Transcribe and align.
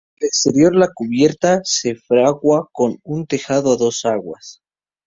Al 0.19 0.25
exterior, 0.29 0.73
la 0.73 0.87
cubierta 0.91 1.61
se 1.63 1.93
fragua 1.93 2.67
con 2.71 2.97
un 3.03 3.27
tejado 3.27 3.71
a 3.73 3.77
dos 3.77 4.03
aguas. 4.05 4.63